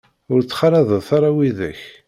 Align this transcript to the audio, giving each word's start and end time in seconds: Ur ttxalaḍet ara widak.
Ur 0.33 0.39
ttxalaḍet 0.41 1.07
ara 1.17 1.29
widak. 1.35 1.81